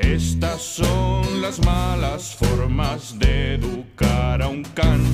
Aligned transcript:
Estas 0.00 0.62
son 0.62 1.42
las 1.42 1.64
malas 1.64 2.34
formas 2.34 3.18
de 3.18 3.54
educar 3.54 4.42
a 4.42 4.48
un 4.48 4.64
can. 4.74 5.04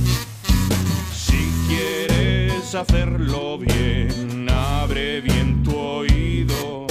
Si 1.12 1.51
quieres 1.69 2.74
hacerlo 2.74 3.59
bien, 3.59 4.49
abre 4.49 5.21
bien 5.21 5.62
tu 5.62 5.77
oído. 5.77 6.87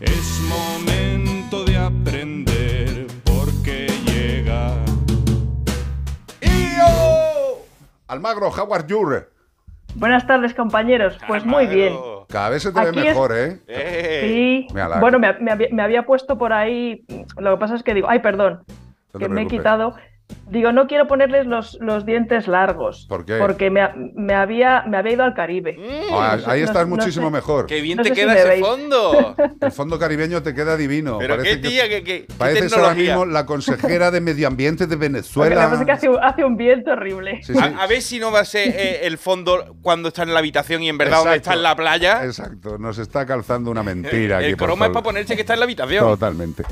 Es 0.00 0.40
momento 0.48 1.64
de 1.64 1.76
aprender 1.78 3.06
porque 3.24 3.88
llega. 4.06 4.76
¡Io! 6.42 7.58
Almagro, 8.06 8.50
how 8.50 8.72
are 8.74 8.86
you? 8.86 9.24
Buenas 9.94 10.26
tardes, 10.26 10.54
compañeros. 10.54 11.16
Pues 11.26 11.44
muy 11.44 11.66
bien. 11.66 11.94
Cada 12.28 12.48
vez 12.50 12.62
se 12.62 12.72
te 12.72 12.80
ve 12.80 12.88
Aquí 12.88 12.98
mejor, 13.00 13.32
¿eh? 13.36 13.60
¡Eh! 13.66 14.66
Sí. 14.68 14.74
Me. 14.74 15.00
Bueno, 15.00 15.18
me, 15.18 15.32
me 15.40 15.50
había- 15.52 15.68
me 15.72 15.82
había 15.82 16.04
puesto 16.06 16.36
por 16.38 16.52
ahí. 16.52 17.04
Lo 17.38 17.54
que 17.54 17.60
pasa 17.60 17.74
es 17.76 17.82
que 17.82 17.94
digo, 17.94 18.08
ay, 18.08 18.20
perdón, 18.20 18.62
No 19.12 19.20
que 19.20 19.28
me 19.28 19.42
he 19.42 19.46
quitado. 19.46 19.94
Digo, 20.50 20.72
no 20.72 20.86
quiero 20.86 21.06
ponerles 21.06 21.46
los, 21.46 21.76
los 21.80 22.06
dientes 22.06 22.48
largos. 22.48 23.06
¿Por 23.08 23.24
qué? 23.26 23.38
Porque 23.38 23.70
me, 23.70 23.82
me 24.14 24.34
había, 24.34 24.82
me 24.86 24.96
había 24.96 25.12
ido 25.14 25.24
al 25.24 25.34
Caribe. 25.34 25.76
Ah, 26.12 26.36
No 26.36 26.44
sé- 26.44 26.50
ahí 26.50 26.60
no- 26.60 26.66
estás 26.66 26.86
no 26.88 26.96
muchísimo 26.96 27.26
sé. 27.26 27.32
mejor. 27.32 27.66
¡Qué 27.66 27.80
bien 27.80 27.96
No 27.98 28.02
te 28.04 28.10
si 28.10 28.14
queda 28.14 28.32
me 28.34 28.38
ese 28.40 28.48
veis. 28.48 28.60
fondo! 28.64 29.34
El 29.60 29.72
fondo 29.72 29.98
caribeño 29.98 30.42
te 30.42 30.54
queda 30.54 30.76
divino. 30.76 31.18
Pero 31.18 31.36
Parece 31.36 31.56
qué 31.56 31.60
que- 31.62 31.68
tía, 31.68 31.88
qué, 31.88 32.04
qué, 32.04 32.26
qué 32.26 32.34
Pareces 32.38 32.72
ahora 32.72 32.90
tecnología. 32.90 33.16
mismo 33.16 33.26
la 33.32 33.46
consejera 33.46 34.10
de 34.10 34.20
Medio 34.20 34.46
Ambiente 34.46 34.86
de 34.86 34.94
que 34.94 35.00
Venezuela. 35.00 35.56
pasa 35.56 35.80
es 35.80 35.86
que 35.86 35.92
hace, 35.92 36.08
un- 36.08 36.22
hace 36.22 36.44
un 36.44 36.56
viento 36.56 36.92
horrible. 36.92 37.40
Sí, 37.42 37.52
sí. 37.52 37.58
A, 37.58 37.82
a 37.82 37.86
ver 37.86 38.00
si 38.00 38.18
no 38.18 38.30
va 38.30 38.40
a 38.40 38.44
ser 38.44 38.68
eh, 38.68 39.00
el 39.06 39.18
fondo 39.18 39.76
cuando 39.82 40.08
está 40.08 40.22
en 40.22 40.32
la 40.32 40.38
habitación 40.38 40.82
y 40.82 40.88
en 40.88 40.98
verdad 40.98 41.18
donde 41.18 41.36
está 41.36 41.54
en 41.54 41.62
la 41.62 41.74
playa. 41.74 42.24
Exacto, 42.24 42.78
nos 42.78 42.98
está 42.98 43.26
calzando 43.26 43.70
una 43.70 43.82
mentira 43.82 44.40
el 44.44 44.56
croma 44.56 44.86
es 44.86 44.92
para 44.92 45.02
ponerse 45.02 45.34
que 45.34 45.40
está 45.40 45.54
en 45.54 45.60
la 45.60 45.64
habitación. 45.64 46.04
Totalmente. 46.04 46.62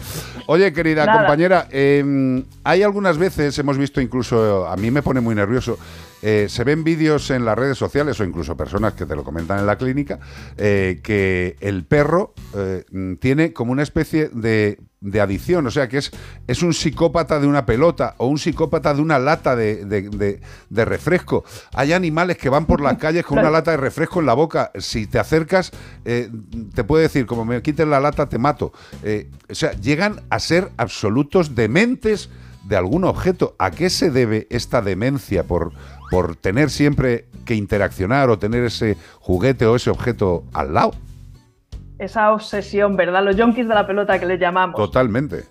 Oye, 0.47 0.73
querida 0.73 1.05
Nada. 1.07 1.19
compañera, 1.21 1.67
eh, 1.71 2.43
hay 2.65 2.83
algunas 2.83 3.19
veces, 3.19 3.42
hemos 3.59 3.79
visto 3.79 4.01
incluso, 4.01 4.67
a 4.67 4.77
mí 4.77 4.91
me 4.91 5.03
pone 5.03 5.21
muy 5.21 5.35
nervioso, 5.35 5.79
eh, 6.23 6.47
se 6.49 6.63
ven 6.63 6.85
vídeos 6.85 7.31
en 7.31 7.45
las 7.45 7.59
redes 7.59 7.77
sociales 7.77 8.21
o 8.21 8.25
incluso 8.25 8.57
personas 8.57 8.93
que 8.95 9.07
te 9.07 9.17
lo 9.17 9.25
comentan 9.25 9.59
en 9.59 9.67
la 9.67 9.77
clínica, 9.77 10.21
eh, 10.57 11.01
que 11.03 11.57
el 11.61 11.85
perro 11.85 12.33
eh, 12.55 12.85
mm, 12.93 13.15
tiene 13.15 13.53
como 13.53 13.73
una 13.73 13.83
especie 13.83 14.29
de, 14.33 14.79
de 15.01 15.21
adicción, 15.21 15.67
o 15.67 15.71
sea, 15.73 15.89
que 15.89 15.99
es, 15.99 16.13
es 16.47 16.63
un 16.63 16.75
psicópata 16.75 17.41
de 17.41 17.49
una 17.49 17.67
pelota 17.67 18.15
o 18.19 18.29
un 18.29 18.39
psicópata 18.39 18.95
de 18.95 19.03
una 19.03 19.19
lata 19.19 19.57
de, 19.57 19.85
de- 19.85 20.85
refresco. 20.85 21.45
Hay 21.75 21.93
animales 21.93 22.39
que 22.39 22.49
van 22.49 22.67
por 22.67 22.81
las 22.81 22.99
calles 22.99 23.25
con 23.27 23.39
una 23.41 23.51
lata 23.51 23.73
de 23.73 23.79
refresco 23.79 24.21
en 24.21 24.27
la 24.27 24.35
boca. 24.35 24.71
Si 24.79 25.09
te 25.09 25.19
acercas, 25.19 25.73
te 26.05 26.85
puede 26.85 27.03
decir, 27.05 27.27
como 27.27 27.45
me 27.45 27.61
quiten 27.63 27.91
la 27.91 27.99
lata, 27.99 28.29
te 28.29 28.39
mato. 28.39 28.73
O 29.51 29.55
sea, 29.55 29.73
llegan 29.73 30.21
a 30.31 30.39
ser 30.39 30.71
absolutos 30.77 31.57
dementes 31.57 32.31
de 32.65 32.77
algún 32.77 33.05
objeto. 33.05 33.55
¿A 33.59 33.71
qué 33.71 33.91
se 33.91 34.11
debe 34.11 34.47
esta 34.51 34.83
demencia 34.83 35.45
por, 35.45 35.73
por 36.11 36.37
tener 36.37 36.71
siempre 36.71 37.27
que 37.45 37.55
interaccionar 37.55 38.31
o 38.31 38.39
tener 38.39 38.65
ese 38.65 38.97
juguete 39.21 39.67
o 39.67 39.77
ese 39.77 39.91
objeto 39.91 40.45
al 40.53 40.75
lado? 40.75 40.93
Esa 41.99 42.33
obsesión, 42.33 42.97
¿verdad? 42.97 43.25
Los 43.25 43.37
yonkis 43.37 43.69
de 43.69 43.75
la 43.75 43.87
pelota 43.87 44.19
que 44.19 44.27
les 44.27 44.41
llamamos. 44.41 44.77
Totalmente. 44.77 45.45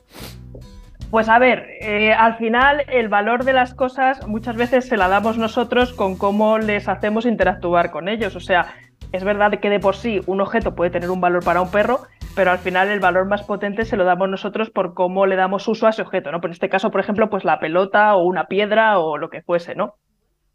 Pues 1.11 1.27
a 1.27 1.39
ver, 1.39 1.67
eh, 1.81 2.13
al 2.13 2.37
final 2.37 2.85
el 2.87 3.09
valor 3.09 3.43
de 3.43 3.51
las 3.51 3.73
cosas 3.73 4.25
muchas 4.27 4.55
veces 4.55 4.87
se 4.87 4.95
la 4.95 5.09
damos 5.09 5.37
nosotros 5.37 5.91
con 5.91 6.15
cómo 6.15 6.57
les 6.57 6.87
hacemos 6.87 7.25
interactuar 7.25 7.91
con 7.91 8.07
ellos. 8.07 8.37
O 8.37 8.39
sea, 8.39 8.73
es 9.11 9.25
verdad 9.25 9.59
que 9.59 9.69
de 9.69 9.81
por 9.81 9.97
sí 9.97 10.21
un 10.25 10.39
objeto 10.39 10.73
puede 10.73 10.89
tener 10.89 11.09
un 11.09 11.19
valor 11.19 11.43
para 11.43 11.61
un 11.61 11.69
perro, 11.69 12.03
pero 12.35 12.51
al 12.51 12.59
final 12.59 12.89
el 12.89 12.99
valor 12.99 13.25
más 13.25 13.43
potente 13.43 13.85
se 13.85 13.97
lo 13.97 14.05
damos 14.05 14.29
nosotros 14.29 14.69
por 14.69 14.93
cómo 14.93 15.25
le 15.25 15.35
damos 15.35 15.67
uso 15.67 15.87
a 15.87 15.89
ese 15.89 16.01
objeto, 16.01 16.31
¿no? 16.31 16.41
Por 16.41 16.51
este 16.51 16.69
caso, 16.69 16.91
por 16.91 17.01
ejemplo, 17.01 17.29
pues 17.29 17.43
la 17.43 17.59
pelota 17.59 18.15
o 18.15 18.23
una 18.23 18.47
piedra 18.47 18.99
o 18.99 19.17
lo 19.17 19.29
que 19.29 19.41
fuese, 19.41 19.75
¿no? 19.75 19.95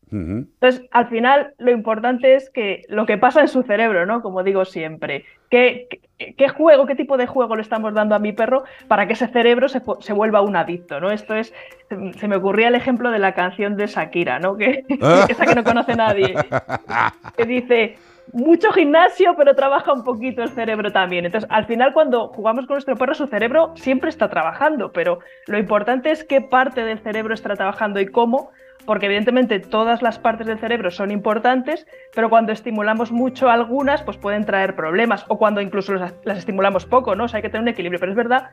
Entonces, 0.09 0.87
al 0.93 1.09
final, 1.09 1.55
lo 1.59 1.73
importante 1.73 2.37
es 2.37 2.49
que 2.51 2.83
lo 2.89 3.07
que 3.07 3.19
pasa 3.19 3.41
en 3.41 3.49
su 3.49 3.65
cerebro, 3.65 4.07
¿no? 4.07 4.23
Como 4.23 4.45
digo 4.45 4.65
siempre, 4.65 5.25
¿qué, 5.51 5.89
qué, 6.17 6.35
qué 6.37 6.49
juego, 6.49 6.87
qué 6.87 6.95
tipo 6.95 7.17
de 7.17 7.27
juego 7.27 7.57
le 7.57 7.63
estamos 7.63 7.93
dando 7.93 8.15
a 8.15 8.21
mi 8.21 8.33
perro 8.33 8.63
para 8.87 9.07
que 9.07 9.15
ese 9.15 9.27
cerebro 9.27 9.69
se, 9.69 9.83
se 9.99 10.13
vuelva 10.13 10.43
un 10.43 10.55
adicto, 10.55 11.01
¿no? 11.01 11.11
Esto 11.11 11.35
es, 11.35 11.53
se, 11.89 12.13
se 12.13 12.29
me 12.29 12.37
ocurría 12.37 12.69
el 12.69 12.77
ejemplo 12.77 13.11
de 13.11 13.19
la 13.19 13.35
canción 13.35 13.77
de 13.77 13.89
Shakira, 13.89 14.39
¿no? 14.39 14.57
Que, 14.57 14.85
esa 15.29 15.45
que 15.45 15.57
no 15.57 15.65
conoce 15.65 15.97
nadie, 15.97 16.37
que 17.37 17.45
dice, 17.45 17.97
mucho 18.33 18.73
gimnasio, 18.73 19.35
pero 19.37 19.55
trabaja 19.55 19.93
un 19.93 20.05
poquito 20.05 20.43
el 20.43 20.51
cerebro 20.51 20.93
también. 20.93 21.25
Entonces, 21.25 21.49
al 21.51 21.67
final, 21.67 21.93
cuando 21.93 22.29
jugamos 22.29 22.67
con 22.67 22.75
nuestro 22.75 22.97
perro, 22.97 23.15
su 23.15 23.27
cerebro 23.27 23.73
siempre 23.77 24.11
está 24.11 24.29
trabajando, 24.29 24.93
pero 24.93 25.21
lo 25.47 25.59
importante 25.59 26.11
es 26.11 26.25
qué 26.25 26.41
parte 26.41 26.85
del 26.85 26.99
cerebro 26.99 27.35
está 27.35 27.55
trabajando 27.55 28.01
y 28.01 28.07
cómo, 28.07 28.51
porque 28.85 29.07
evidentemente 29.07 29.59
todas 29.61 30.03
las 30.03 30.19
partes 30.19 30.47
del 30.47 30.59
cerebro 30.59 30.91
son 30.91 31.11
importantes, 31.11 31.87
pero 32.15 32.31
cuando 32.31 32.53
estimulamos 32.53 33.13
mucho 33.13 33.49
algunas, 33.49 34.03
pues 34.03 34.17
pueden 34.17 34.45
traer 34.45 34.77
problemas, 34.77 35.25
o 35.29 35.39
cuando 35.39 35.61
incluso 35.61 35.95
las, 35.95 36.15
estimulamos 36.25 36.87
poco, 36.87 37.15
¿no? 37.15 37.25
O 37.25 37.29
sea, 37.29 37.39
hay 37.39 37.43
que 37.43 37.49
tener 37.49 37.63
un 37.63 37.69
equilibrio, 37.69 38.01
pero 38.01 38.13
es 38.13 38.17
verdad 38.17 38.51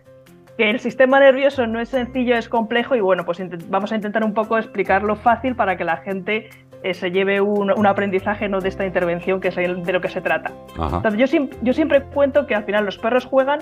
que 0.57 0.69
el 0.69 0.79
sistema 0.79 1.19
nervioso 1.19 1.65
no 1.65 1.79
es 1.79 1.89
sencillo, 1.89 2.35
es 2.35 2.47
complejo 2.47 2.95
y 2.95 3.01
bueno, 3.01 3.25
pues 3.25 3.41
vamos 3.69 3.91
a 3.91 3.95
intentar 3.95 4.23
un 4.23 4.33
poco 4.33 4.57
explicarlo 4.57 5.15
fácil 5.15 5.55
para 5.55 5.77
que 5.77 5.83
la 5.83 5.97
gente 5.97 6.49
eh, 6.83 6.93
se 6.93 7.11
lleve 7.11 7.41
un, 7.41 7.71
un 7.71 7.85
aprendizaje 7.87 8.47
¿no? 8.49 8.59
de 8.59 8.69
esta 8.69 8.85
intervención 8.85 9.39
que 9.39 9.47
es 9.47 9.55
de 9.55 9.93
lo 9.93 10.01
que 10.01 10.09
se 10.09 10.21
trata. 10.21 10.51
Ajá. 10.77 10.97
Entonces, 10.97 11.31
yo, 11.31 11.47
yo 11.61 11.73
siempre 11.73 12.03
cuento 12.03 12.45
que 12.45 12.55
al 12.55 12.65
final 12.65 12.85
los 12.85 12.97
perros 12.97 13.25
juegan 13.25 13.59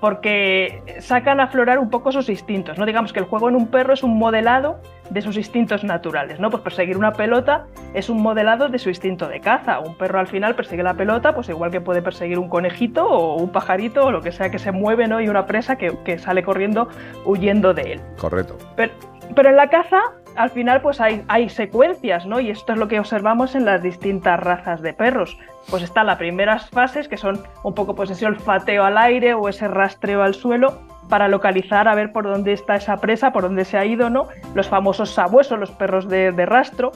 porque 0.00 0.82
sacan 1.00 1.40
a 1.40 1.44
aflorar 1.44 1.78
un 1.78 1.88
poco 1.88 2.12
sus 2.12 2.28
instintos, 2.28 2.78
¿no? 2.78 2.84
Digamos 2.84 3.12
que 3.12 3.18
el 3.18 3.24
juego 3.24 3.48
en 3.48 3.56
un 3.56 3.68
perro 3.68 3.94
es 3.94 4.02
un 4.02 4.18
modelado 4.18 4.78
de 5.10 5.22
sus 5.22 5.36
instintos 5.36 5.84
naturales, 5.84 6.38
¿no? 6.38 6.50
Pues 6.50 6.62
perseguir 6.62 6.98
una 6.98 7.12
pelota 7.12 7.66
es 7.94 8.10
un 8.10 8.20
modelado 8.20 8.68
de 8.68 8.78
su 8.78 8.90
instinto 8.90 9.26
de 9.28 9.40
caza. 9.40 9.78
Un 9.80 9.94
perro 9.94 10.18
al 10.18 10.26
final 10.26 10.54
persigue 10.54 10.82
la 10.82 10.94
pelota, 10.94 11.34
pues 11.34 11.48
igual 11.48 11.70
que 11.70 11.80
puede 11.80 12.02
perseguir 12.02 12.38
un 12.38 12.48
conejito 12.48 13.06
o 13.06 13.36
un 13.36 13.50
pajarito 13.50 14.04
o 14.04 14.10
lo 14.10 14.20
que 14.20 14.32
sea 14.32 14.50
que 14.50 14.58
se 14.58 14.70
mueve, 14.70 15.08
¿no? 15.08 15.20
Y 15.20 15.28
una 15.28 15.46
presa 15.46 15.76
que, 15.76 15.96
que 16.04 16.18
sale 16.18 16.42
corriendo 16.42 16.88
huyendo 17.24 17.72
de 17.72 17.92
él. 17.92 18.00
Correcto. 18.18 18.56
Pero, 18.76 18.92
pero 19.34 19.48
en 19.48 19.56
la 19.56 19.70
caza, 19.70 20.00
al 20.36 20.50
final, 20.50 20.80
pues 20.80 21.00
hay, 21.00 21.48
secuencias, 21.48 22.26
¿no? 22.26 22.40
Y 22.40 22.50
esto 22.50 22.72
es 22.72 22.78
lo 22.78 22.88
que 22.88 22.98
observamos 22.98 23.54
en 23.54 23.64
las 23.64 23.82
distintas 23.82 24.38
razas 24.38 24.82
de 24.82 24.92
perros. 24.92 25.38
Pues 25.70 25.82
están 25.82 26.06
las 26.06 26.18
primeras 26.18 26.68
fases, 26.70 27.08
que 27.08 27.16
son 27.16 27.42
un 27.64 27.74
poco 27.74 27.94
pues 27.94 28.10
ese 28.10 28.26
olfateo 28.26 28.84
al 28.84 28.98
aire 28.98 29.34
o 29.34 29.48
ese 29.48 29.68
rastreo 29.68 30.22
al 30.22 30.34
suelo, 30.34 30.78
para 31.08 31.28
localizar 31.28 31.88
a 31.88 31.94
ver 31.94 32.12
por 32.12 32.24
dónde 32.24 32.52
está 32.52 32.76
esa 32.76 32.96
presa, 32.98 33.32
por 33.32 33.44
dónde 33.44 33.64
se 33.64 33.78
ha 33.78 33.84
ido, 33.84 34.10
¿no? 34.10 34.28
Los 34.54 34.68
famosos 34.68 35.10
sabuesos, 35.10 35.58
los 35.58 35.70
perros 35.70 36.08
de, 36.08 36.30
rastro. 36.46 36.92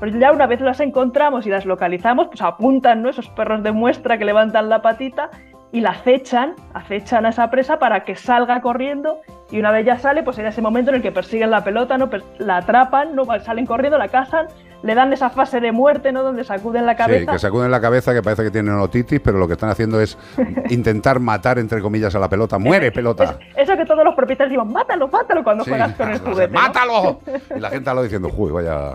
Pero 0.00 0.18
ya 0.18 0.32
una 0.32 0.46
vez 0.46 0.60
las 0.60 0.80
encontramos 0.80 1.46
y 1.46 1.50
las 1.50 1.64
localizamos, 1.64 2.28
pues 2.28 2.42
apuntan, 2.42 3.02
¿no? 3.02 3.10
Esos 3.10 3.28
perros 3.28 3.62
de 3.62 3.72
muestra 3.72 4.18
que 4.18 4.24
levantan 4.24 4.68
la 4.68 4.82
patita 4.82 5.30
y 5.72 5.80
la 5.80 5.90
acechan, 5.90 6.54
acechan 6.74 7.24
a 7.26 7.30
esa 7.30 7.50
presa 7.50 7.78
para 7.78 8.04
que 8.04 8.14
salga 8.14 8.60
corriendo 8.60 9.20
y 9.50 9.58
una 9.58 9.70
vez 9.70 9.84
ya 9.86 9.98
sale, 9.98 10.22
pues 10.22 10.38
en 10.38 10.46
ese 10.46 10.60
momento 10.62 10.90
en 10.90 10.96
el 10.96 11.02
que 11.02 11.12
persiguen 11.12 11.50
la 11.50 11.64
pelota, 11.64 11.96
¿no? 11.98 12.08
La 12.38 12.58
atrapan, 12.58 13.14
¿no? 13.16 13.24
salen 13.40 13.66
corriendo, 13.66 13.98
la 13.98 14.08
cazan, 14.08 14.46
le 14.82 14.94
dan 14.94 15.12
esa 15.12 15.30
fase 15.30 15.60
de 15.60 15.72
muerte, 15.72 16.10
¿no? 16.12 16.22
Donde 16.22 16.44
sacuden 16.44 16.84
la 16.86 16.92
Sí, 16.92 16.98
cabeza. 16.98 17.32
que 17.32 17.38
sacuden 17.38 17.70
la 17.70 17.80
cabeza 17.80 18.12
que 18.14 18.22
parece 18.22 18.42
que 18.44 18.50
tienen 18.50 18.74
otitis, 18.74 19.20
pero 19.20 19.38
lo 19.38 19.46
que 19.46 19.52
están 19.54 19.70
haciendo 19.70 20.00
es 20.00 20.18
intentar 20.70 21.20
matar, 21.20 21.58
entre 21.58 21.80
comillas, 21.80 22.14
a 22.14 22.18
la 22.18 22.28
pelota. 22.28 22.58
¡Muere, 22.58 22.90
pelota! 22.92 23.36
Es- 23.56 23.68
eso 23.68 23.76
que 23.76 23.84
todos 23.86 24.04
los 24.04 24.14
propietarios 24.14 24.50
digan, 24.50 24.72
mátalo, 24.72 25.08
mátalo 25.08 25.42
cuando 25.44 25.64
Sí, 25.64 25.70
juegas 25.70 25.94
con 25.94 26.10
el 26.10 26.18
juguete. 26.20 26.52
¿no? 26.52 26.60
¡Mátalo! 26.60 27.20
Y 27.56 27.60
la 27.60 27.70
gente 27.70 27.94
lo 27.94 28.02
diciendo, 28.02 28.30
uy, 28.36 28.50
vaya. 28.52 28.92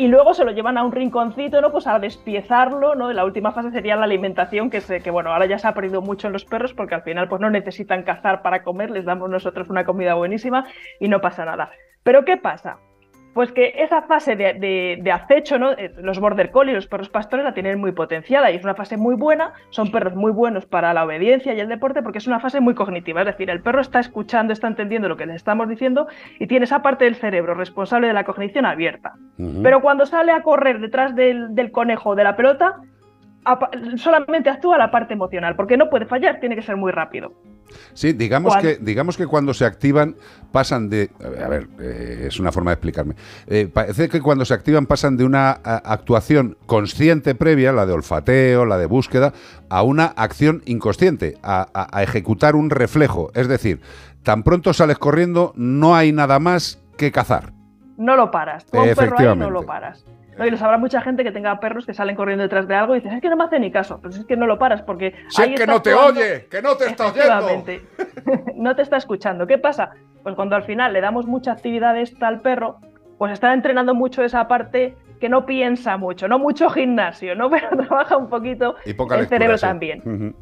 Y 0.00 0.08
luego 0.08 0.32
se 0.32 0.46
lo 0.46 0.52
llevan 0.52 0.78
a 0.78 0.82
un 0.82 0.92
rinconcito, 0.92 1.60
¿no? 1.60 1.70
Pues 1.70 1.86
a 1.86 1.98
despiezarlo, 1.98 2.94
¿no? 2.94 3.12
La 3.12 3.26
última 3.26 3.52
fase 3.52 3.70
sería 3.70 3.96
la 3.96 4.04
alimentación, 4.04 4.70
que, 4.70 4.80
se, 4.80 5.02
que 5.02 5.10
bueno, 5.10 5.30
ahora 5.30 5.44
ya 5.44 5.58
se 5.58 5.68
ha 5.68 5.74
perdido 5.74 6.00
mucho 6.00 6.26
en 6.26 6.32
los 6.32 6.46
perros 6.46 6.72
porque 6.72 6.94
al 6.94 7.02
final 7.02 7.28
pues 7.28 7.38
no 7.42 7.50
necesitan 7.50 8.02
cazar 8.02 8.40
para 8.40 8.62
comer, 8.62 8.90
les 8.90 9.04
damos 9.04 9.28
nosotros 9.28 9.68
una 9.68 9.84
comida 9.84 10.14
buenísima 10.14 10.64
y 11.00 11.08
no 11.08 11.20
pasa 11.20 11.44
nada. 11.44 11.70
Pero 12.02 12.24
¿qué 12.24 12.38
pasa? 12.38 12.78
Pues 13.32 13.52
que 13.52 13.74
esa 13.78 14.02
fase 14.02 14.34
de, 14.34 14.54
de- 14.54 14.98
de 15.00 15.12
acecho, 15.12 15.56
¿no? 15.58 15.70
Eh, 15.72 15.92
los 15.98 16.18
border 16.18 16.50
collie, 16.50 16.74
los 16.74 16.88
perros 16.88 17.08
pastores 17.08 17.44
la 17.44 17.54
tienen 17.54 17.78
muy 17.78 17.92
potenciada 17.92 18.50
y 18.50 18.56
es 18.56 18.64
una 18.64 18.74
fase 18.74 18.96
muy 18.96 19.14
buena, 19.14 19.52
son 19.70 19.92
perros 19.92 20.16
muy 20.16 20.32
buenos 20.32 20.66
para 20.66 20.92
la 20.92 21.04
obediencia 21.04 21.54
y 21.54 21.60
el 21.60 21.68
deporte 21.68 22.02
porque 22.02 22.18
es 22.18 22.26
una 22.26 22.40
fase 22.40 22.60
muy 22.60 22.74
cognitiva, 22.74 23.20
es 23.20 23.26
decir, 23.28 23.48
el 23.48 23.62
perro 23.62 23.80
está 23.82 24.00
escuchando, 24.00 24.52
está 24.52 24.66
entendiendo 24.66 25.08
lo 25.08 25.16
que 25.16 25.26
le 25.26 25.34
estamos 25.36 25.68
diciendo 25.68 26.08
y 26.40 26.48
tiene 26.48 26.64
esa 26.64 26.82
parte 26.82 27.04
del 27.04 27.14
cerebro 27.14 27.54
responsable 27.54 28.08
de 28.08 28.14
la 28.14 28.24
cognición 28.24 28.66
abierta. 28.66 29.12
Pero 29.62 29.80
cuando 29.80 30.06
sale 30.06 30.32
a 30.32 30.42
correr 30.42 30.80
detrás 30.80 31.14
del, 31.14 31.54
del 31.54 31.70
conejo 31.70 32.10
o 32.10 32.14
de 32.16 32.24
la 32.24 32.34
pelota, 32.36 32.76
solamente 33.96 34.50
actúa 34.50 34.76
la 34.78 34.90
parte 34.90 35.14
emocional, 35.14 35.54
porque 35.56 35.76
no 35.76 35.88
puede 35.88 36.06
fallar, 36.06 36.40
tiene 36.40 36.56
que 36.56 36.62
ser 36.62 36.76
muy 36.76 36.92
rápido. 36.92 37.32
Sí, 37.94 38.12
digamos 38.12 38.52
¿Cuál? 38.54 38.62
que, 38.62 38.78
digamos 38.80 39.16
que 39.16 39.26
cuando 39.26 39.54
se 39.54 39.64
activan 39.64 40.16
pasan 40.52 40.88
de... 40.90 41.10
A 41.44 41.48
ver, 41.48 41.68
eh, 41.80 42.24
es 42.28 42.40
una 42.40 42.50
forma 42.52 42.70
de 42.70 42.74
explicarme. 42.74 43.14
Eh, 43.46 43.68
parece 43.72 44.08
que 44.08 44.20
cuando 44.20 44.44
se 44.44 44.54
activan 44.54 44.86
pasan 44.86 45.16
de 45.16 45.24
una 45.24 45.50
a, 45.50 45.76
actuación 45.92 46.56
consciente 46.66 47.34
previa, 47.34 47.72
la 47.72 47.86
de 47.86 47.92
olfateo, 47.92 48.64
la 48.66 48.78
de 48.78 48.86
búsqueda, 48.86 49.32
a 49.68 49.82
una 49.82 50.06
acción 50.06 50.62
inconsciente, 50.66 51.36
a, 51.42 51.68
a- 51.72 51.98
a 51.98 52.02
ejecutar 52.02 52.56
un 52.56 52.70
reflejo. 52.70 53.30
Es 53.34 53.48
decir, 53.48 53.80
tan 54.22 54.42
pronto 54.42 54.72
sales 54.72 54.98
corriendo, 54.98 55.52
no 55.56 55.94
hay 55.94 56.12
nada 56.12 56.38
más 56.38 56.78
que 56.96 57.12
cazar. 57.12 57.52
No 57.96 58.16
lo 58.16 58.30
paras. 58.30 58.64
Tú 58.66 58.78
a 58.78 58.82
un 58.82 58.94
perro 58.94 59.18
ahí 59.18 59.36
no 59.36 59.50
lo 59.50 59.62
paras. 59.66 60.04
¿No? 60.38 60.46
Y 60.46 60.50
los 60.50 60.62
habrá 60.62 60.78
mucha 60.78 61.00
gente 61.00 61.22
que 61.24 61.32
tenga 61.32 61.58
perros 61.60 61.84
que 61.86 61.94
salen 61.94 62.16
corriendo 62.16 62.42
detrás 62.42 62.66
de 62.68 62.74
algo 62.74 62.94
y 62.94 63.00
dices, 63.00 63.14
es 63.14 63.20
que 63.20 63.28
no 63.30 63.36
me 63.36 63.44
hace 63.44 63.58
ni 63.60 63.70
caso. 63.70 64.00
Pues 64.00 64.16
es 64.16 64.24
que 64.24 64.36
no 64.36 64.46
lo 64.46 64.58
paras 64.58 64.82
porque. 64.82 65.14
ahí 65.42 65.50
está 65.54 65.66
actuando- 66.06 66.20
que 66.50 66.62
no 66.62 66.76
Efectivamente. 66.86 67.82
no 68.56 68.74
te 68.76 68.82
está 68.82 68.96
escuchando. 68.96 69.46
¿Qué 69.46 69.58
pasa? 69.58 69.90
Pues 70.22 70.34
cuando 70.34 70.56
al 70.56 70.62
final 70.64 70.92
le 70.92 71.00
damos 71.00 71.26
mucha 71.26 71.52
actividad 71.52 71.96
esta 71.98 72.28
al 72.28 72.40
perro, 72.40 72.78
pues 73.18 73.32
está 73.32 73.52
entrenando 73.52 73.94
mucho 73.94 74.22
esa 74.22 74.46
parte 74.48 74.96
que 75.20 75.28
no 75.28 75.44
piensa 75.44 75.96
mucho, 75.98 76.28
no 76.28 76.38
mucho 76.38 76.70
gimnasio, 76.70 77.34
¿no? 77.34 77.50
Pero 77.50 77.68
trabaja 77.76 78.16
un 78.16 78.28
poquito 78.28 78.76
Y 78.86 78.94
poca 78.94 79.14
el 79.16 79.22
lectura, 79.22 79.38
cerebro 79.38 79.58
sí. 79.58 79.66
también. 79.66 80.00
Ujú. 80.04 80.34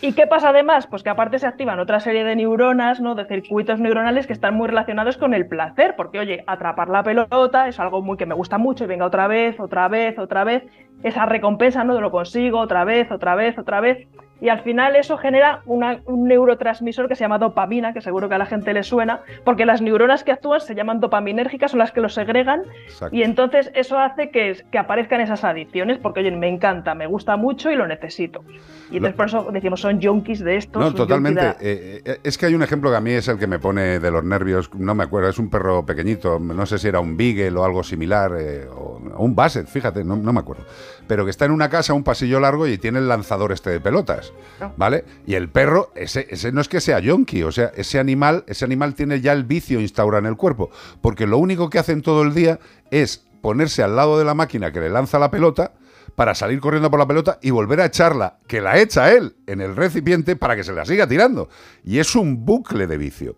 ¿Y 0.00 0.12
qué 0.12 0.26
pasa 0.26 0.50
además? 0.50 0.86
Pues 0.86 1.02
que 1.02 1.08
aparte 1.08 1.38
se 1.38 1.46
activan 1.46 1.78
otra 1.78 2.00
serie 2.00 2.24
de 2.24 2.36
neuronas, 2.36 3.00
¿no? 3.00 3.14
De 3.14 3.24
circuitos 3.26 3.78
neuronales 3.80 4.26
que 4.26 4.32
están 4.32 4.54
muy 4.54 4.68
relacionados 4.68 5.16
con 5.16 5.34
el 5.34 5.46
placer, 5.46 5.94
porque 5.96 6.18
oye, 6.18 6.44
atrapar 6.46 6.88
la 6.88 7.02
pelota 7.02 7.68
es 7.68 7.78
algo 7.78 8.02
muy 8.02 8.16
que 8.16 8.26
me 8.26 8.34
gusta 8.34 8.58
mucho 8.58 8.84
y 8.84 8.86
venga 8.88 9.06
otra 9.06 9.28
vez, 9.28 9.58
otra 9.60 9.88
vez, 9.88 10.18
otra 10.18 10.44
vez, 10.44 10.64
esa 11.02 11.26
recompensa, 11.26 11.84
¿no? 11.84 12.00
Lo 12.00 12.10
consigo, 12.10 12.58
otra 12.58 12.84
vez, 12.84 13.10
otra 13.10 13.34
vez, 13.34 13.56
otra 13.58 13.80
vez. 13.80 14.08
Y 14.44 14.50
al 14.50 14.60
final 14.60 14.94
eso 14.94 15.16
genera 15.16 15.62
una- 15.64 16.00
un 16.04 16.28
neurotransmisor 16.28 17.08
que 17.08 17.14
se 17.16 17.24
llama 17.24 17.38
dopamina, 17.38 17.94
que 17.94 18.02
seguro 18.02 18.28
que 18.28 18.34
a 18.34 18.38
la 18.38 18.44
gente 18.44 18.74
le 18.74 18.82
suena, 18.82 19.22
porque 19.42 19.64
las 19.64 19.80
neuronas 19.80 20.22
que 20.22 20.32
actúan 20.32 20.60
se 20.60 20.74
llaman 20.74 21.00
dopaminérgicas, 21.00 21.70
son 21.70 21.78
las 21.78 21.92
que 21.92 22.02
lo 22.02 22.10
segregan, 22.10 22.62
Exacto. 22.86 23.16
y 23.16 23.22
entonces 23.22 23.70
eso 23.74 23.98
hace 23.98 24.28
que, 24.30 24.62
que 24.70 24.76
aparezcan 24.76 25.22
esas 25.22 25.44
adicciones, 25.44 25.96
porque 25.96 26.20
oye, 26.20 26.30
me 26.30 26.48
encanta, 26.48 26.94
me 26.94 27.06
gusta 27.06 27.38
mucho 27.38 27.70
y 27.70 27.74
lo 27.76 27.86
necesito. 27.86 28.44
Y 28.90 28.98
entonces 28.98 29.12
Lo- 29.12 29.16
por 29.16 29.26
eso 29.26 29.48
decimos, 29.50 29.80
son 29.80 29.98
junkies 30.02 30.40
de 30.44 30.58
estos. 30.58 30.82
No, 30.82 30.92
totalmente. 30.92 31.40
de- 31.40 31.50
Eh, 31.62 32.02
eh, 32.04 32.18
es 32.22 32.36
que 32.36 32.44
hay 32.44 32.54
un 32.54 32.62
ejemplo 32.62 32.90
que 32.90 32.96
a 32.96 33.00
mí 33.00 33.12
es 33.12 33.26
el 33.28 33.38
que 33.38 33.46
me 33.46 33.58
pone 33.58 33.98
de 33.98 34.10
los 34.10 34.22
nervios. 34.24 34.68
No 34.74 34.94
me 34.94 35.04
acuerdo, 35.04 35.30
es 35.30 35.38
un 35.38 35.48
perro 35.48 35.86
pequeñito. 35.86 36.38
No 36.38 36.66
sé 36.66 36.78
si 36.78 36.88
era 36.88 37.00
un 37.00 37.16
Beagle 37.16 37.58
o 37.58 37.64
algo 37.64 37.82
similar. 37.82 38.32
eh, 38.38 38.66
o 38.70 39.00
o 39.16 39.24
un 39.24 39.34
Basset, 39.34 39.66
fíjate, 39.68 40.04
no, 40.04 40.16
no 40.16 40.32
me 40.34 40.40
acuerdo. 40.40 40.64
Pero 41.06 41.24
que 41.24 41.30
está 41.30 41.46
en 41.46 41.52
una 41.52 41.70
casa, 41.70 41.94
un 41.94 42.04
pasillo 42.04 42.40
largo 42.40 42.66
y 42.66 42.76
tiene 42.76 42.98
el 42.98 43.08
lanzador 43.08 43.52
este 43.52 43.70
de 43.70 43.80
pelotas. 43.80 44.33
¿Vale? 44.76 45.04
Y 45.26 45.34
el 45.34 45.48
perro, 45.48 45.90
ese, 45.94 46.26
ese 46.30 46.52
no 46.52 46.60
es 46.60 46.68
que 46.68 46.80
sea 46.80 47.00
yonki, 47.00 47.42
o 47.42 47.52
sea, 47.52 47.72
ese 47.76 47.98
animal, 47.98 48.44
ese 48.46 48.64
animal 48.64 48.94
tiene 48.94 49.20
ya 49.20 49.32
el 49.32 49.44
vicio 49.44 49.80
instaurado 49.80 50.20
en 50.20 50.26
el 50.26 50.36
cuerpo. 50.36 50.70
Porque 51.00 51.26
lo 51.26 51.38
único 51.38 51.70
que 51.70 51.78
hacen 51.78 52.02
todo 52.02 52.22
el 52.22 52.34
día 52.34 52.58
es 52.90 53.26
ponerse 53.40 53.82
al 53.82 53.96
lado 53.96 54.18
de 54.18 54.24
la 54.24 54.34
máquina 54.34 54.72
que 54.72 54.80
le 54.80 54.88
lanza 54.88 55.18
la 55.18 55.30
pelota 55.30 55.72
para 56.14 56.34
salir 56.34 56.60
corriendo 56.60 56.90
por 56.90 57.00
la 57.00 57.06
pelota 57.06 57.38
y 57.42 57.50
volver 57.50 57.80
a 57.80 57.86
echarla, 57.86 58.38
que 58.46 58.60
la 58.60 58.78
echa 58.78 59.12
él 59.12 59.36
en 59.46 59.60
el 59.60 59.76
recipiente 59.76 60.36
para 60.36 60.56
que 60.56 60.64
se 60.64 60.72
la 60.72 60.84
siga 60.84 61.06
tirando. 61.06 61.48
Y 61.82 61.98
es 61.98 62.14
un 62.14 62.44
bucle 62.44 62.86
de 62.86 62.96
vicio. 62.96 63.36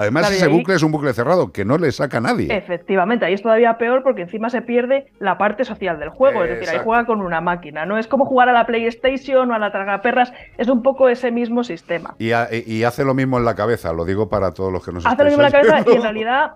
Además, 0.00 0.22
Claro, 0.22 0.34
ese 0.36 0.44
ahí- 0.46 0.52
bucle 0.52 0.74
es 0.76 0.82
un 0.82 0.92
bucle 0.92 1.12
cerrado 1.12 1.52
que 1.52 1.64
no 1.66 1.76
le 1.76 1.92
saca 1.92 2.20
nadie. 2.20 2.48
Efectivamente, 2.56 3.26
ahí 3.26 3.34
es 3.34 3.42
todavía 3.42 3.76
peor 3.76 4.02
porque 4.02 4.22
encima 4.22 4.48
se 4.48 4.62
pierde 4.62 5.12
la 5.18 5.36
parte 5.36 5.64
social 5.64 5.98
del 5.98 6.08
juego, 6.08 6.42
es 6.42 6.50
decir, 6.58 6.70
ahí 6.70 6.80
juega 6.82 7.04
con 7.04 7.20
una 7.20 7.42
máquina, 7.42 7.84
no 7.84 7.98
es 7.98 8.06
como 8.06 8.24
jugar 8.24 8.48
a 8.48 8.52
la 8.52 8.64
PlayStation 8.66 9.50
o 9.50 9.54
a 9.54 9.58
la 9.58 9.70
tragaperras, 9.70 10.32
es 10.56 10.68
un 10.68 10.82
poco 10.82 11.08
ese 11.10 11.30
mismo 11.30 11.64
sistema. 11.64 12.14
Y, 12.18 12.32
ha- 12.32 12.48
y 12.50 12.82
hace 12.84 13.04
lo 13.04 13.12
mismo 13.12 13.36
en 13.38 13.44
la 13.44 13.54
cabeza, 13.54 13.92
lo 13.92 14.06
digo 14.06 14.30
para 14.30 14.52
todos 14.54 14.72
los 14.72 14.82
que 14.84 14.90
nos 14.92 15.04
Hace 15.04 15.18
lo 15.22 15.24
mismo 15.28 15.42
en 15.44 15.52
la 15.52 15.60
cabeza 15.60 15.84
y 15.90 15.96
en 15.96 16.02
realidad, 16.02 16.52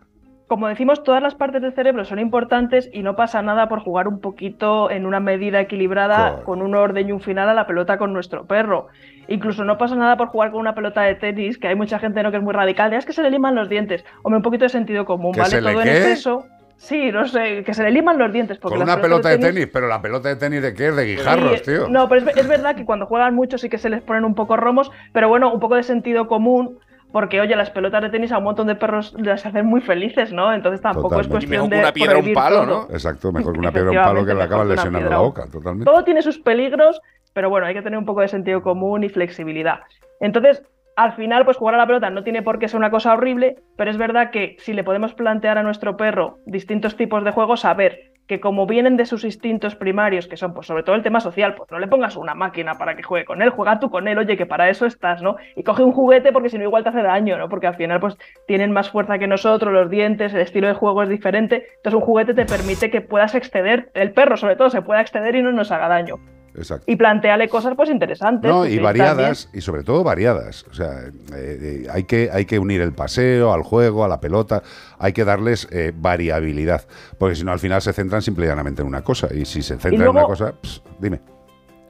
como 0.46 0.69
decimos, 0.69 1.02
todas 1.02 1.23
las 1.23 1.35
partes 1.35 1.62
del 1.62 1.73
cerebro 1.75 2.05
son 2.05 2.19
importantes 2.19 2.91
y 2.93 3.02
no 3.02 3.17
pasa 3.17 3.41
nada 3.43 3.69
por 3.69 3.81
jugar 3.81 4.08
un 4.08 4.20
poquito 4.20 4.91
en 4.91 5.06
una 5.06 5.19
medida 5.20 5.61
equilibrada 5.61 6.43
con 6.44 6.61
un 6.62 6.75
orden 6.75 7.08
y 7.08 7.12
un 7.12 7.20
final 7.20 7.49
a 7.49 7.55
la 7.55 7.67
pelota 7.67 7.96
con 7.96 8.12
nuestro 8.12 8.46
perro. 8.46 8.88
Incluso 9.29 9.64
no 9.64 9.79
pasa 9.79 9.96
nada 9.96 10.17
por 10.17 10.29
jugar 10.29 10.50
con 10.50 10.61
una 10.61 10.75
pelota 10.75 11.02
de 11.02 11.14
tenis, 11.14 11.56
que 11.58 11.69
hay 11.69 11.75
mucha 11.75 11.99
gente 11.99 12.23
¿no? 12.23 12.31
que 12.31 12.37
es 12.37 12.43
muy 12.43 12.52
radical, 12.52 12.91
de, 12.91 12.96
"Ah, 12.96 12.99
es 12.99 13.06
que 13.06 13.14
se 13.14 13.23
le 13.23 13.31
liman 13.31 13.55
los 13.55 13.69
dientes. 13.70 14.05
Hombre, 14.23 14.37
un 14.37 14.43
poquito 14.43 14.64
de 14.67 14.69
sentido 14.69 15.06
común, 15.06 15.32
¿Que 15.32 15.41
¿vale? 15.41 15.50
se 15.50 15.61
le 15.62 15.73
Todo 15.73 15.82
en 15.82 15.88
exceso. 15.88 16.44
Sí, 16.76 17.12
no 17.12 17.26
sé, 17.26 17.62
que 17.64 17.73
se 17.73 17.82
le 17.85 17.93
liman 17.93 18.19
los 18.19 18.32
dientes. 18.32 18.58
Porque 18.58 18.76
Con 18.76 18.82
una 18.82 19.00
pelota 19.00 19.29
de 19.31 19.38
tenis, 19.38 19.69
pero 19.73 19.87
la 19.87 20.02
pelota 20.02 20.29
de 20.29 20.37
tenis 20.37 20.61
de 20.61 20.75
qué 20.75 20.88
es 20.88 20.96
de 20.96 21.05
guijarros, 21.06 21.61
Sí, 21.61 21.70
tío. 21.70 21.88
No, 21.88 22.08
pero 22.08 22.29
es, 22.29 22.37
es 22.37 22.49
verdad 22.49 22.75
que 22.75 22.85
cuando 22.85 23.06
juegan 23.06 23.35
mucho 23.35 23.58
sí 23.58 23.69
que 23.70 23.79
se 23.79 23.88
les 23.88 24.02
ponen 24.02 24.25
un 24.25 24.35
poco 24.35 24.56
romos, 24.56 24.91
pero 25.12 25.29
bueno, 25.29 25.52
un 25.52 25.61
poco 25.61 25.76
de 25.76 25.85
sentido 25.85 26.26
común, 26.26 26.79
porque 27.14 27.40
oye, 27.40 27.55
las 27.55 27.70
pelotas 27.70 28.02
de 28.02 28.11
tenis 28.11 28.32
a 28.32 28.38
un 28.38 28.44
montón 28.44 28.66
de 28.66 28.75
perros 28.75 29.14
les 29.16 29.46
hacen 29.46 29.66
muy 29.66 29.81
felices, 29.81 30.32
¿no? 30.32 30.52
Entonces 30.52 30.81
tampoco 30.81 31.20
es 31.20 31.28
Totalmente. 31.28 31.55
Y 31.55 31.58
cuestión 31.61 31.69
mejor 31.69 31.70
de 31.70 31.76
que 31.76 31.82
una 31.84 31.93
piedra 31.93 32.19
o 32.19 32.22
un 32.22 32.32
palo, 32.32 32.56
todo. 32.56 32.66
¿no? 32.66 32.93
Exacto, 32.93 33.31
mejor 33.31 33.52
que 33.52 33.58
una 33.61 33.70
piedra 33.72 33.90
o 33.90 33.93
un 33.93 34.02
palo 34.02 34.26
que 34.26 34.34
le 34.34 34.43
acaban 34.43 34.69
lesionando 34.69 35.08
la 35.08 35.19
boca, 35.19 35.44
totalmente. 35.46 35.84
Todo 35.84 36.02
tiene 36.02 36.22
sus 36.22 36.40
peligros, 36.40 37.00
pero 37.32 37.50
bueno, 37.50 37.69
hay 37.69 37.75
que 37.75 37.82
tener 37.82 38.00
un 38.00 38.05
poco 38.05 38.22
de 38.22 38.26
sentido 38.26 38.62
común 38.62 39.05
y 39.05 39.08
flexibilidad. 39.11 39.82
Entonces, 40.19 40.64
al 40.96 41.12
final, 41.12 41.44
pues 41.44 41.56
jugar 41.56 41.76
a 41.76 41.78
la 41.78 41.87
pelota 41.87 42.11
no 42.11 42.25
tiene 42.25 42.43
por 42.43 42.58
qué 42.58 42.66
ser 42.66 42.78
una 42.78 42.90
cosa 42.90 43.12
horrible, 43.12 43.58
pero 43.76 43.93
es 43.93 43.96
verdad 43.96 44.32
que 44.32 44.56
si 44.58 44.72
le 44.72 44.82
podemos 44.82 45.14
plantear 45.14 45.56
a 45.56 45.62
nuestro 45.62 45.96
perro 45.96 46.38
distintos 46.46 46.96
tipos 46.96 47.22
de 47.22 47.31
juegos, 47.31 47.60
saber 47.60 48.10
que 48.26 48.41
como 48.41 48.67
vienen 48.67 48.97
de 48.97 49.06
sus 49.06 49.25
instintos 49.25 49.75
primarios, 49.75 50.26
que 50.26 50.37
son 50.37 50.55
pues 50.55 50.67
sobre 50.67 50.82
todo 50.82 50.97
el 50.97 51.03
tema 51.03 51.21
social, 51.21 51.55
pues 51.55 51.71
no 51.71 51.79
le 51.79 51.88
pongas 51.88 52.17
una 52.17 52.35
máquina 52.35 52.79
para 52.79 52.97
que 52.97 53.03
juegue 53.03 53.25
con 53.25 53.43
él, 53.43 53.50
juega 53.50 53.79
tú 53.81 53.91
con 53.91 54.09
él, 54.09 54.19
oye, 54.19 54.37
que 54.37 54.47
para 54.47 54.69
eso 54.71 54.87
estás, 54.87 55.23
¿no? 55.23 55.37
Y 55.56 55.62
coge 55.62 55.82
un 55.82 55.93
juguete 55.93 56.32
porque 56.32 56.49
si 56.49 56.59
no 56.59 56.65
igual 56.65 56.82
te 56.82 56.91
hace 56.91 57.03
daño, 57.03 57.37
¿no? 57.37 57.49
Porque 57.49 57.67
al 57.67 57.76
final 57.76 58.00
pues 58.00 58.17
tienen 58.47 58.73
más 58.73 58.91
fuerza 58.91 59.19
que 59.19 59.26
nosotros, 59.26 59.73
los 59.73 59.91
dientes, 59.91 60.32
el 60.35 60.41
estilo 60.41 60.69
de 60.69 60.75
juego 60.75 61.03
es 61.03 61.09
diferente, 61.09 61.67
entonces 61.76 61.94
un 61.94 62.06
juguete 62.06 62.35
te 62.35 62.47
permite 62.47 62.91
que 62.91 63.00
puedas 63.00 63.35
exceder, 63.35 63.91
el 63.94 64.12
perro 64.12 64.37
sobre 64.37 64.56
todo 64.56 64.70
se 64.70 64.82
pueda 64.82 65.00
exceder 65.00 65.37
y 65.37 65.43
no 65.43 65.53
nos 65.53 65.70
haga 65.70 65.88
daño. 65.88 66.17
Exacto. 66.56 66.85
Y 66.87 66.97
planteale 66.97 67.49
cosas 67.49 67.75
pues 67.75 67.91
interesantes. 67.91 68.51
No, 68.51 68.61
pues, 68.61 68.73
y 68.73 68.79
variadas, 68.79 69.51
y 69.53 69.61
sobre 69.61 69.83
todo 69.83 70.05
variadas. 70.05 70.65
O 70.71 70.75
sea, 70.75 71.06
eh, 71.35 71.83
eh, 71.85 71.87
hay, 71.93 72.05
que, 72.05 72.31
hay 72.33 72.45
que 72.45 72.59
unir 72.59 72.81
el 72.81 72.93
paseo 72.93 73.53
al 73.53 73.62
juego, 73.62 74.05
a 74.05 74.09
la 74.09 74.21
pelota, 74.21 74.62
hay 74.99 75.12
que 75.12 75.25
darles 75.25 75.69
eh, 75.73 75.93
variabilidad, 75.95 76.83
porque 77.19 77.35
si 77.35 77.45
no 77.45 77.53
al 77.53 77.59
final 77.59 77.83
se 77.83 77.93
centran 77.93 78.23
simple 78.23 78.47
y 78.47 78.49
llanamente 78.49 78.83
en 78.83 78.89
una 78.89 79.03
cosa, 79.03 79.29
y 79.35 79.45
si 79.45 79.62
se 79.62 79.79
centran 79.79 80.03
en 80.03 80.09
una 80.09 80.25
cosa, 80.25 80.55
dime. 80.99 81.21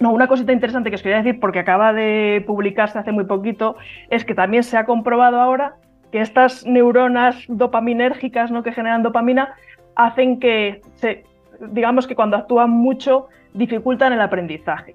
No, 0.01 0.13
una 0.13 0.27
cosita 0.27 0.53
interesante 0.53 0.91
que 0.91 0.97
os 0.97 1.03
quería 1.03 1.19
decir, 1.19 1.39
porque 1.41 1.61
acaba 1.61 1.93
de 1.93 2.43
publicarse 2.47 2.99
hace 2.99 3.13
muy 3.13 3.25
poquito, 3.25 3.77
es 4.11 4.25
que 4.25 4.35
también 4.35 4.63
se 4.63 4.77
ha 4.77 4.85
comprobado 4.85 5.41
ahora 5.41 5.77
que 6.11 6.21
estas 6.21 6.67
neuronas 6.67 7.37
dopaminérgicas 7.49 8.51
¿no? 8.51 8.63
que 8.63 8.73
generan 8.73 9.03
dopamina 9.03 9.55
hacen 9.97 10.41
que, 10.41 10.81
se, 10.97 11.25
digamos 11.71 12.07
que 12.07 12.15
cuando 12.15 12.37
actúan 12.37 12.71
mucho, 12.71 13.29
dificultan 13.55 14.13
el 14.13 14.21
aprendizaje. 14.21 14.95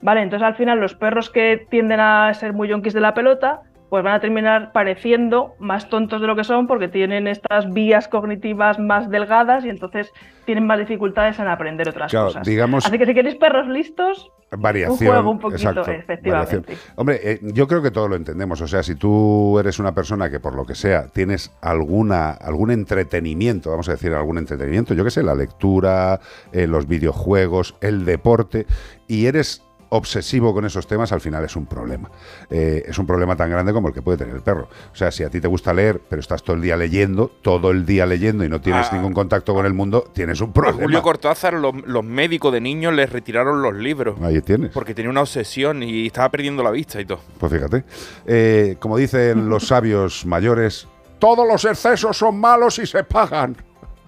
¿Vale? 0.00 0.22
Entonces 0.22 0.44
al 0.46 0.56
final 0.56 0.80
los 0.80 0.96
perros 0.96 1.30
que 1.30 1.64
tienden 1.70 2.00
a 2.00 2.34
ser 2.34 2.52
muy 2.52 2.66
yonkis 2.66 2.92
de 2.92 3.00
la 3.00 3.14
pelota, 3.14 3.60
pues 3.88 4.02
van 4.02 4.14
a 4.14 4.20
terminar 4.20 4.72
pareciendo 4.72 5.52
más 5.60 5.88
tontos 5.88 6.20
de 6.20 6.26
lo 6.26 6.34
que 6.34 6.42
son 6.42 6.66
porque 6.66 6.88
tienen 6.88 7.28
estas 7.28 7.72
vías 7.72 8.08
cognitivas 8.08 8.78
más 8.80 9.08
delgadas 9.10 9.64
y 9.64 9.68
entonces 9.68 10.12
tienen 10.44 10.66
más 10.66 10.78
dificultades 10.80 11.38
en 11.38 11.46
aprender 11.46 11.88
otras 11.88 12.10
Claro, 12.10 12.26
cosas. 12.28 12.46
digamos- 12.46 12.84
Así 12.86 12.98
que 12.98 13.06
si 13.06 13.14
queréis 13.14 13.36
perros 13.36 13.68
listos, 13.68 14.32
Variación. 14.58 15.08
Un 15.08 15.14
juego 15.14 15.30
un 15.30 15.38
poquito, 15.38 15.70
exacto, 15.70 15.90
efectivamente. 15.90 16.56
variación. 16.56 16.78
Hombre, 16.96 17.20
eh, 17.22 17.40
yo 17.42 17.66
creo 17.66 17.80
que 17.82 17.90
todos 17.90 18.10
lo 18.10 18.16
entendemos. 18.16 18.60
O 18.60 18.66
sea, 18.66 18.82
si 18.82 18.94
tú 18.96 19.58
eres 19.58 19.78
una 19.78 19.94
persona 19.94 20.30
que 20.30 20.40
por 20.40 20.54
lo 20.54 20.66
que 20.66 20.74
sea 20.74 21.06
tienes 21.08 21.50
alguna 21.60 22.32
algún 22.32 22.70
entretenimiento, 22.70 23.70
vamos 23.70 23.88
a 23.88 23.92
decir 23.92 24.12
algún 24.12 24.38
entretenimiento, 24.38 24.94
yo 24.94 25.04
qué 25.04 25.10
sé, 25.10 25.22
la 25.22 25.34
lectura, 25.34 26.20
eh, 26.52 26.66
los 26.66 26.86
videojuegos, 26.86 27.76
el 27.80 28.04
deporte, 28.04 28.66
y 29.08 29.26
eres 29.26 29.62
obsesivo 29.94 30.54
con 30.54 30.64
esos 30.64 30.86
temas, 30.86 31.12
al 31.12 31.20
final 31.20 31.44
es 31.44 31.54
un 31.54 31.66
problema. 31.66 32.10
Eh, 32.50 32.82
es 32.86 32.98
un 32.98 33.06
problema 33.06 33.36
tan 33.36 33.50
grande 33.50 33.72
como 33.72 33.88
el 33.88 33.94
que 33.94 34.00
puede 34.02 34.18
tener 34.18 34.34
el 34.34 34.40
perro. 34.42 34.68
O 34.92 34.96
sea, 34.96 35.10
si 35.10 35.22
a 35.22 35.30
ti 35.30 35.40
te 35.40 35.48
gusta 35.48 35.72
leer, 35.74 36.00
pero 36.08 36.20
estás 36.20 36.42
todo 36.42 36.56
el 36.56 36.62
día 36.62 36.76
leyendo, 36.76 37.28
todo 37.42 37.70
el 37.70 37.84
día 37.84 38.06
leyendo 38.06 38.44
y 38.44 38.48
no 38.48 38.60
tienes 38.60 38.88
Ah. 38.90 38.94
ningún 38.96 39.12
contacto 39.12 39.54
con 39.54 39.66
el 39.66 39.74
mundo, 39.74 40.04
tienes 40.14 40.40
un 40.40 40.52
problema. 40.52 40.82
Julio 40.82 41.02
Cortázar, 41.02 41.54
los, 41.54 41.74
los 41.86 42.02
médicos 42.04 42.52
de 42.52 42.60
niños 42.60 42.94
les 42.94 43.10
retiraron 43.10 43.60
los 43.62 43.74
libros. 43.74 44.20
Ahí 44.22 44.40
tienes. 44.40 44.70
Porque 44.70 44.94
tenía 44.94 45.10
una 45.10 45.20
obsesión 45.22 45.82
y 45.82 46.06
estaba 46.06 46.30
perdiendo 46.30 46.62
la 46.62 46.70
vista 46.70 47.00
y 47.00 47.04
todo. 47.04 47.20
Pues 47.38 47.52
fíjate. 47.52 47.84
Eh, 48.26 48.76
como 48.80 48.96
dicen 48.96 49.48
los 49.50 49.66
sabios 49.66 50.24
mayores, 50.24 50.88
todos 51.18 51.46
los 51.46 51.64
excesos 51.64 52.16
son 52.16 52.40
malos 52.40 52.78
y 52.78 52.86
se 52.86 53.04
pagan. 53.04 53.56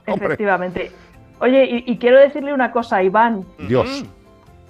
Hombre, 0.07 0.27
efectivamente. 0.29 0.91
Oye, 1.41 1.65
y, 1.87 1.93
y 1.93 1.99
quiero 1.99 2.19
decirle 2.19 2.55
una 2.55 2.73
cosa 2.73 2.97
a 2.97 3.03
Iván, 3.03 3.45
Dios. 3.69 4.05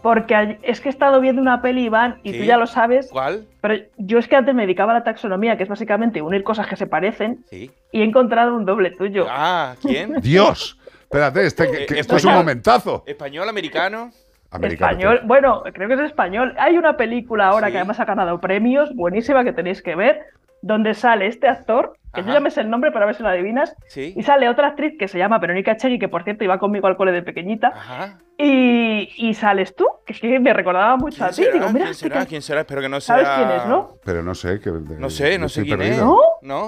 Porque 0.05 0.59
es 0.61 0.83
que 0.83 0.91
he 0.91 0.93
estado 0.93 1.19
viendo 1.19 1.41
una 1.41 1.63
peli, 1.63 1.85
Iván, 1.85 2.21
y 2.25 2.37
tú 2.37 2.45
ya 2.45 2.59
lo 2.59 2.67
sabes, 2.67 3.09
¿Cuál? 3.11 3.47
pero 3.63 3.77
yo 3.97 4.19
es 4.19 4.29
que 4.29 4.37
antes 4.37 4.55
me 4.55 4.65
dedicaba 4.65 4.93
a 4.93 4.97
la 4.99 5.03
taxonomía, 5.03 5.57
que 5.57 5.63
es 5.63 5.69
básicamente 5.71 6.21
unir 6.21 6.45
cosas 6.45 6.67
que 6.67 6.77
se 6.77 6.87
parecen, 6.87 7.39
Sí. 7.49 7.71
y 7.91 8.03
he 8.03 8.05
encontrado 8.05 8.55
un 8.55 8.67
doble 8.67 8.91
tuyo. 8.91 9.25
Ah, 9.31 9.77
¿quién? 9.81 10.13
Dios. 10.21 10.79
Espérate, 11.05 11.47
este, 11.47 11.71
que- 11.71 11.87
que 11.87 11.95
Eh, 11.95 12.01
esto 12.01 12.17
es 12.17 12.25
un 12.27 12.35
momentazo. 12.35 13.03
¿Español, 13.07 13.49
americano? 13.49 14.11
Americano. 14.51 14.91
Español, 14.93 15.21
bueno, 15.25 15.63
creo 15.73 15.89
que 15.89 15.95
es 15.95 16.01
español. 16.01 16.55
Hay 16.59 16.77
una 16.77 16.99
película 16.99 17.47
ahora 17.49 17.69
Sí. 17.69 17.73
que 17.73 17.79
además 17.79 17.99
ha 17.99 18.05
ganado 18.05 18.39
premios, 18.43 18.95
buenísima, 18.95 19.43
que 19.43 19.55
tenéis 19.55 19.81
que 19.81 19.97
ver, 19.97 20.21
donde 20.67 20.95
sale 20.95 21.27
este 21.27 21.47
actor, 21.47 21.99
que 22.15 22.21
Ajá. 22.21 22.29
yo 22.29 22.35
ya 22.35 22.41
me 22.41 22.51
sé 22.51 22.61
el 22.63 22.71
nombre 22.71 22.91
para 22.91 23.05
ver 23.07 23.15
si 23.15 23.23
lo 23.23 23.29
adivinas, 23.29 23.75
Sí. 23.89 24.15
y 24.17 24.23
sale 24.23 24.49
otra 24.49 24.69
actriz 24.69 24.95
que 24.99 25.09
se 25.09 25.19
llama 25.19 25.39
Verónica 25.39 25.77
Chegui, 25.77 25.99
que 25.99 26.09
por 26.09 26.25
cierto 26.25 26.43
iba 26.45 26.59
conmigo 26.59 26.87
al 26.87 26.97
cole 26.97 27.13
de 27.13 27.23
pequeñita, 27.23 27.69
Ajá. 27.69 28.19
y, 28.39 29.11
y 29.17 29.35
sales 29.35 29.75
tú, 29.77 29.87
que 30.07 30.13
es 30.15 30.21
que 30.21 30.39
me 30.41 30.53
recordaba 30.55 30.97
mucho 30.97 31.25
a 31.25 31.29
¿Quién 31.29 31.37
ti. 31.37 31.43
será? 31.45 31.53
Digo, 31.59 31.73
mira, 31.73 31.85
¿Quién 31.87 31.95
será? 31.95 32.21
que- 32.21 32.27
¿Quién 32.27 32.43
será? 32.43 32.61
Espero 32.61 32.81
que 32.81 32.89
no 32.89 33.01
sea. 33.01 33.17
¿sabes 33.25 33.29
quién 33.37 33.51
es, 33.61 33.67
no? 33.67 33.91
Pero 34.05 34.23
no 34.23 34.35
sé. 34.35 34.59
Que, 34.61 34.71
No 34.71 35.11
sé, 35.11 35.39
no 35.39 35.49
sé 35.49 35.63
quién 35.65 35.83
es. 35.83 35.89
perdido. 35.89 36.07
¿No? 36.07 36.19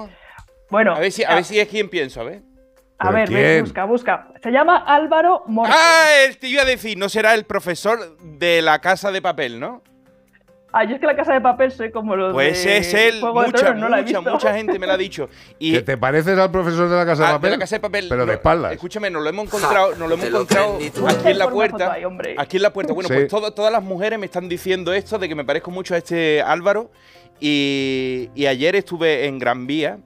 No. 0.05 0.09
Bueno, 0.69 0.93
A 0.95 0.99
ver 0.99 1.11
si, 1.11 1.23
a 1.23 1.33
ver 1.35 1.43
si 1.43 1.59
es 1.59 1.67
quien 1.69 1.89
pienso, 1.89 2.21
a 2.21 2.25
ver. 2.25 2.41
a 2.99 3.05
¿Pero 3.05 3.13
ver, 3.13 3.29
ve, 3.29 3.35
quién? 3.35 3.63
busca, 3.63 3.85
busca. 3.85 4.27
Se 4.43 4.51
llama 4.51 4.77
Álvaro 4.77 5.43
Morte. 5.47 5.73
Ah, 5.75 6.07
el- 6.27 6.37
te 6.37 6.47
iba 6.49 6.61
a 6.63 6.65
decir, 6.65 6.97
no 6.97 7.09
será 7.09 7.33
el 7.33 7.45
profesor 7.45 8.17
de 8.21 8.61
la 8.61 8.79
casa 8.79 9.11
de 9.11 9.21
papel, 9.21 9.59
¿no? 9.59 9.81
Ah, 10.73 10.83
yo 10.83 10.95
es 10.95 10.99
que 11.01 11.07
la 11.07 11.15
casa 11.15 11.33
de 11.33 11.39
papel 11.41 11.71
soy 11.71 11.91
como 11.91 12.15
los 12.15 12.33
Pues 12.33 12.63
de 12.65 12.77
es 12.77 12.93
él, 12.93 13.19
Juego 13.21 13.41
de 13.41 13.47
mucha, 13.47 13.57
Tronos, 13.59 13.79
no 13.81 13.89
la 13.89 13.99
he 13.99 14.03
mucha, 14.03 14.19
visto. 14.19 14.33
mucha 14.33 14.53
gente 14.53 14.77
me 14.77 14.85
lo 14.85 14.93
ha 14.93 14.97
dicho. 14.97 15.29
Y 15.59 15.71
¿Que 15.71 15.81
te 15.81 15.97
pareces 15.97 16.37
al 16.37 16.51
profesor 16.51 16.89
de 16.89 16.95
la 16.97 17.05
casa 17.05 17.23
de 17.23 17.29
Ah, 17.29 17.31
papel? 17.33 17.51
de 17.51 17.57
la 17.57 17.59
casa 17.61 17.75
de 17.77 17.79
papel. 17.79 18.05
Pero 18.09 18.21
de 18.21 18.27
no, 18.27 18.33
espaldas. 18.33 18.71
Escúchame, 18.73 19.09
nos 19.09 19.23
lo 19.23 19.29
hemos 19.29 19.45
encontrado, 19.47 19.89
nos 19.95 19.99
lo 19.99 20.05
hemos 20.15 20.25
te 20.25 20.29
lo 20.31 20.37
encontrado 20.41 20.77
tú. 20.93 21.07
aquí 21.07 21.27
en 21.29 21.37
la 21.37 21.45
Por 21.45 21.53
una 21.53 21.57
puerta. 21.59 21.77
foto 21.85 21.91
ahí, 21.91 22.05
hombre. 22.05 22.35
aquí 22.37 22.57
en 22.57 22.63
la 22.63 22.73
puerta. 22.73 22.93
Bueno, 22.93 23.07
Sí. 23.07 23.15
pues 23.15 23.27
todo- 23.29 23.51
todas 23.53 23.71
las 23.71 23.81
mujeres 23.83 24.19
me 24.19 24.25
están 24.25 24.49
diciendo 24.49 24.93
esto 24.93 25.17
de 25.17 25.29
que 25.29 25.35
me 25.35 25.45
parezco 25.45 25.71
mucho 25.71 25.95
a 25.95 25.97
este 25.97 26.41
Álvaro. 26.41 26.91
Y, 27.39 28.29
y 28.35 28.45
ayer 28.47 28.75
estuve 28.75 29.25
en 29.25 29.39
Gran 29.39 29.67
Vía. 29.67 29.99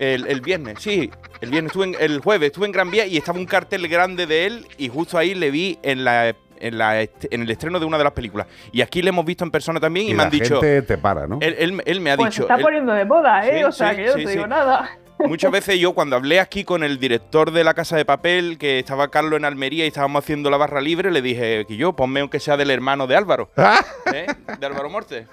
El, 0.00 0.26
el 0.26 0.40
viernes, 0.40 0.78
sí, 0.80 1.08
el 1.40 1.50
viernes 1.50 1.70
estuve 1.70 1.84
en- 1.86 1.96
el 2.00 2.18
jueves 2.18 2.48
estuve 2.48 2.66
en 2.66 2.72
Gran 2.72 2.90
Vía 2.90 3.06
y 3.06 3.16
estaba 3.16 3.38
un 3.38 3.46
cartel 3.46 3.86
grande 3.86 4.26
de 4.26 4.44
él 4.46 4.66
y 4.76 4.88
justo 4.88 5.16
ahí 5.16 5.36
le 5.36 5.52
vi 5.52 5.78
en 5.84 6.02
la 6.02 6.34
en, 6.60 6.78
la 6.78 7.00
est- 7.02 7.26
en 7.30 7.42
el 7.42 7.50
estreno 7.50 7.78
de 7.80 7.86
una 7.86 7.98
de 7.98 8.04
las 8.04 8.12
películas. 8.12 8.46
Y 8.72 8.80
aquí 8.82 9.02
le 9.02 9.08
hemos 9.10 9.24
visto 9.24 9.44
en 9.44 9.50
persona 9.50 9.80
también 9.80 10.06
y, 10.06 10.10
Y 10.10 10.12
me 10.12 10.18
la 10.18 10.24
han 10.24 10.30
dicho. 10.30 10.60
gente 10.60 10.82
te 10.82 10.98
para, 10.98 11.26
¿no? 11.26 11.38
Él, 11.40 11.54
él- 11.58 11.82
él 11.84 12.00
me 12.00 12.10
ha 12.12 12.16
Pues 12.16 12.34
se 12.34 12.40
dicho. 12.40 12.42
está 12.44 12.56
él- 12.56 12.62
poniendo 12.62 12.92
de 12.92 13.04
moda, 13.04 13.46
¿eh? 13.46 13.58
Sí, 13.58 13.64
o 13.64 13.72
sea, 13.72 13.90
sí, 13.90 13.96
que 13.96 14.04
yo 14.04 14.10
no 14.10 14.16
te 14.16 14.26
sí. 14.26 14.32
digo 14.32 14.46
nada. 14.46 14.90
Muchas 15.18 15.52
veces 15.52 15.78
yo 15.78 15.92
cuando 15.92 16.16
hablé 16.16 16.40
aquí 16.40 16.64
con 16.64 16.82
el 16.82 16.98
director 16.98 17.52
de 17.52 17.62
la 17.62 17.72
Casa 17.74 17.96
de 17.96 18.04
Papel, 18.04 18.58
que 18.58 18.80
estaba 18.80 19.08
Carlos 19.12 19.38
en 19.38 19.44
Almería 19.44 19.84
y 19.84 19.88
estábamos 19.88 20.24
haciendo 20.24 20.50
la 20.50 20.56
barra 20.56 20.80
libre, 20.80 21.10
le 21.12 21.22
dije 21.22 21.64
que 21.68 21.76
yo, 21.76 21.92
ponme 21.94 22.18
aunque 22.20 22.40
sea 22.40 22.56
del 22.56 22.70
hermano 22.70 23.06
de 23.06 23.14
Álvaro, 23.16 23.48
¿eh? 24.12 24.26
De 24.58 24.66
Álvaro 24.66 24.90
Morte. 24.90 25.26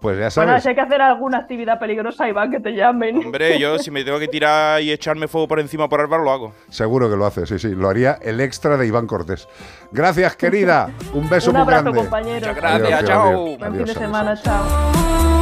Pues 0.00 0.18
ya 0.18 0.30
sabes. 0.30 0.48
Bueno, 0.48 0.60
si 0.60 0.68
hay 0.68 0.74
que 0.74 0.80
hacer 0.82 1.00
alguna 1.00 1.38
actividad 1.38 1.78
peligrosa, 1.78 2.28
Iván, 2.28 2.50
que 2.50 2.60
te 2.60 2.72
llamen. 2.72 3.16
Hombre, 3.24 3.58
yo 3.58 3.78
si 3.78 3.90
me 3.90 4.04
tengo 4.04 4.18
que 4.18 4.28
tirar 4.28 4.82
y 4.82 4.92
echarme 4.92 5.26
fuego 5.26 5.48
por 5.48 5.58
encima 5.58 5.88
por 5.88 6.00
Álvaro, 6.00 6.22
lo 6.22 6.30
hago. 6.30 6.52
Seguro 6.68 7.08
que 7.10 7.16
lo 7.16 7.24
hace, 7.24 7.46
sí, 7.46 7.58
sí. 7.58 7.74
Lo 7.74 7.88
haría 7.88 8.18
el 8.20 8.40
extra 8.40 8.76
de 8.76 8.86
Iván 8.86 9.06
Cortés. 9.06 9.48
Gracias, 9.92 10.36
querida. 10.36 10.90
Un 11.14 11.28
beso 11.28 11.50
Un 11.50 11.56
abrazo, 11.56 11.92
muy 11.92 12.06
grande. 12.06 12.34
Muchas 12.34 12.56
gracias, 12.56 12.92
adiós, 12.92 13.04
chao. 13.04 13.28
Adiós, 13.30 13.38
adiós, 13.40 13.58
Buen 13.58 13.74
fin 13.74 13.84
de 13.84 13.94
semana, 13.94 14.42
chao. 14.42 14.64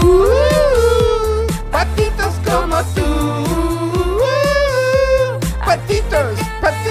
Uh-huh. 0.04 1.46
patitos 1.73 2.40
como 2.44 2.76
tú. 2.94 3.02
Uh-huh. 4.20 5.40
patitos, 5.66 6.40
patitos. 6.61 6.83